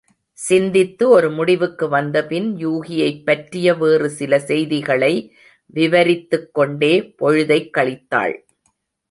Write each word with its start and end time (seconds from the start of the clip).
சிந்தித்து 0.33 1.09
ஒரு 1.09 1.31
முடிவுக்கு 1.31 1.89
வந்தபின் 1.89 2.55
யூகியைப் 2.57 3.25
பற்றிய 3.25 3.75
வேறு 3.75 4.09
சில 4.09 4.39
செய்திகளை 4.39 5.13
விவரித்துக்கொண்டே 5.73 6.93
பொழுதைக் 7.15 7.71
கழித்தாள். 7.77 8.35